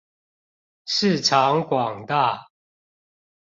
[0.85, 2.47] 市場廣大